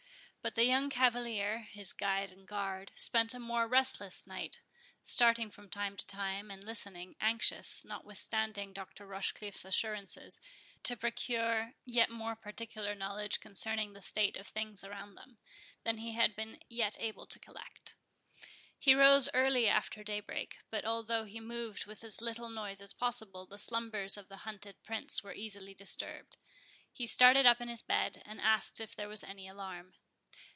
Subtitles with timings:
[0.43, 4.63] But the young cavalier, his guide and guard, spent a more restless night,
[5.03, 9.05] starting from time to time, and listening; anxious, notwithstanding Dr.
[9.05, 10.41] Rochecliffe's assurances,
[10.81, 15.37] to procure yet more particular knowledge concerning the state of things around them,
[15.83, 17.93] than he had been yet able to collect.
[18.79, 22.95] He rose early after daybreak; but although he moved with as little noise as was
[22.95, 26.37] possible, the slumbers of the hunted Prince were easily disturbed.
[26.91, 29.93] He started up in his bed, and asked if there was any alarm.